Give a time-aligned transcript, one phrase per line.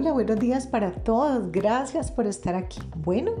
[0.00, 1.50] Hola, buenos días para todos.
[1.50, 2.80] Gracias por estar aquí.
[2.98, 3.32] Bueno,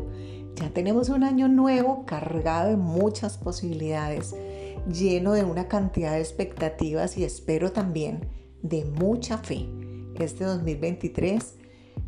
[0.56, 4.34] ya tenemos un año nuevo cargado de muchas posibilidades,
[4.92, 8.28] lleno de una cantidad de expectativas y espero también
[8.60, 9.68] de mucha fe.
[10.18, 11.54] Este 2023,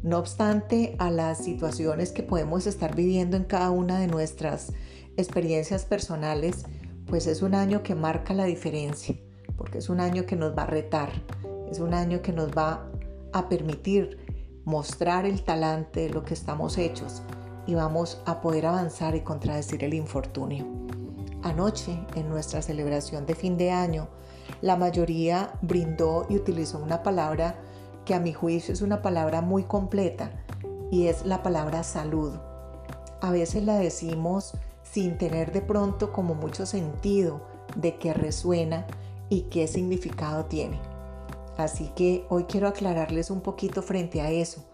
[0.03, 4.73] no obstante a las situaciones que podemos estar viviendo en cada una de nuestras
[5.17, 6.65] experiencias personales,
[7.07, 9.15] pues es un año que marca la diferencia,
[9.57, 11.13] porque es un año que nos va a retar,
[11.71, 12.91] es un año que nos va
[13.33, 14.30] a permitir
[14.71, 17.23] mostrar el talante lo que estamos hechos
[17.67, 20.65] y vamos a poder avanzar y contradecir el infortunio.
[21.43, 24.07] Anoche, en nuestra celebración de fin de año,
[24.63, 27.57] la mayoría brindó y utilizó una palabra
[28.05, 30.31] que a mi juicio es una palabra muy completa
[30.93, 32.33] y es la palabra salud.
[33.21, 34.53] A veces la decimos
[34.85, 37.41] sin tener de pronto como mucho sentido
[37.75, 38.87] de qué resuena
[39.29, 40.90] y qué significado tiene.
[41.61, 44.65] Así que hoy quiero aclararles un poquito frente a eso.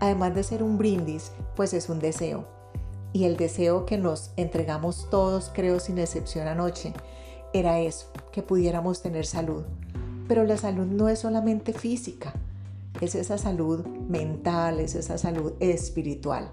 [0.00, 2.46] Además de ser un brindis, pues es un deseo.
[3.12, 6.92] Y el deseo que nos entregamos todos, creo sin excepción anoche,
[7.52, 9.64] era eso, que pudiéramos tener salud.
[10.28, 12.32] Pero la salud no es solamente física,
[13.00, 16.50] es esa salud mental, es esa salud espiritual.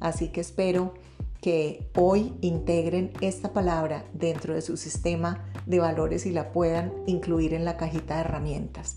[0.00, 0.94] Así que espero
[1.40, 7.54] que hoy integren esta palabra dentro de su sistema de valores y la puedan incluir
[7.54, 8.96] en la cajita de herramientas.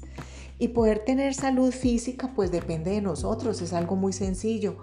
[0.60, 4.78] Y poder tener salud física pues depende de nosotros, es algo muy sencillo.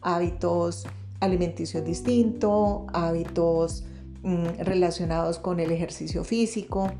[0.00, 0.86] Hábitos
[1.20, 3.84] alimenticios distintos, hábitos
[4.22, 6.90] mm, relacionados con el ejercicio físico,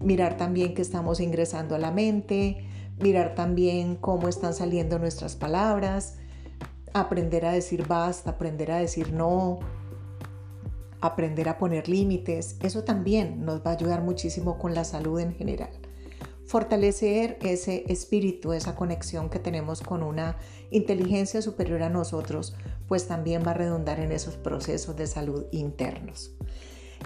[0.00, 2.64] mirar también que estamos ingresando a la mente,
[3.00, 6.16] mirar también cómo están saliendo nuestras palabras,
[6.92, 9.60] aprender a decir basta, aprender a decir no,
[11.00, 12.56] aprender a poner límites.
[12.60, 15.70] Eso también nos va a ayudar muchísimo con la salud en general.
[16.46, 20.36] Fortalecer ese espíritu, esa conexión que tenemos con una
[20.70, 22.54] inteligencia superior a nosotros,
[22.88, 26.34] pues también va a redundar en esos procesos de salud internos.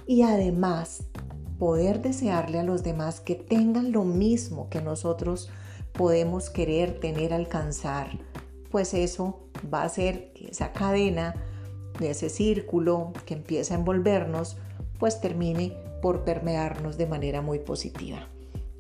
[0.07, 1.05] Y además,
[1.59, 5.49] poder desearle a los demás que tengan lo mismo que nosotros
[5.93, 8.19] podemos querer, tener, alcanzar,
[8.71, 11.35] pues eso va a hacer que esa cadena,
[11.99, 14.59] de ese círculo que empieza a envolvernos,
[14.99, 15.73] pues termine
[16.03, 18.29] por permearnos de manera muy positiva.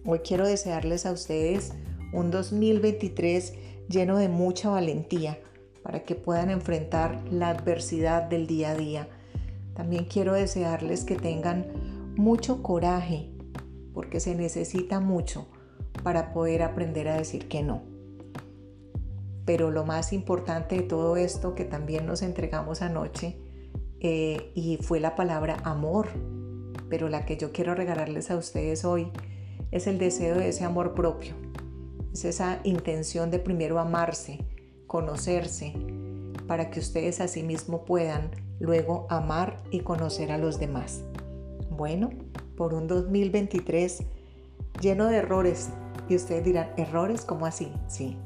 [0.09, 1.73] Hoy quiero desearles a ustedes
[2.13, 3.55] un 2023
[3.89, 5.41] lleno de mucha valentía
[5.83, 9.09] para que puedan enfrentar la adversidad del día a día.
[9.75, 13.33] También quiero desearles que tengan mucho coraje,
[13.93, 15.49] porque se necesita mucho
[16.05, 17.83] para poder aprender a decir que no.
[19.45, 23.41] Pero lo más importante de todo esto que también nos entregamos anoche
[23.99, 26.07] eh, y fue la palabra amor,
[26.89, 29.11] pero la que yo quiero regalarles a ustedes hoy
[29.77, 31.35] es el deseo de ese amor propio,
[32.13, 34.39] es esa intención de primero amarse,
[34.87, 35.75] conocerse,
[36.47, 41.03] para que ustedes a sí mismos puedan luego amar y conocer a los demás.
[41.71, 42.11] Bueno,
[42.57, 44.03] por un 2023
[44.81, 45.69] lleno de errores,
[46.09, 47.23] y ustedes dirán, ¿errores?
[47.23, 47.71] ¿Cómo así?
[47.89, 48.17] Sí,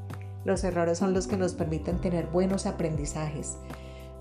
[0.45, 3.57] los errores son los que nos permiten tener buenos aprendizajes.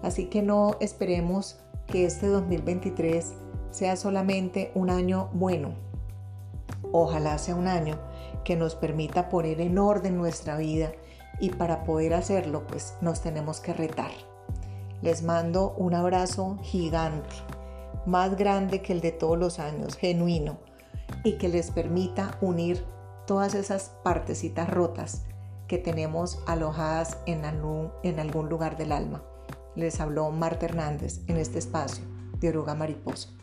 [0.03, 3.35] Así que no esperemos que este 2023
[3.71, 5.90] sea solamente un año bueno.
[6.93, 7.99] Ojalá sea un año
[8.45, 10.93] que nos permita poner en orden nuestra vida
[11.39, 14.11] y para poder hacerlo pues nos tenemos que retar.
[15.03, 17.31] Les mando un abrazo gigante,
[18.07, 20.59] más grande que el de todos los años, genuino,
[21.25, 22.85] y que les permita unir
[23.27, 25.25] todas esas partecitas rotas
[25.69, 29.23] que tenemos alojadas en algún, en algún lugar del alma.
[29.77, 32.05] Les habló Marta Hernández en este espacio
[32.41, 33.40] de Oruga Mariposa.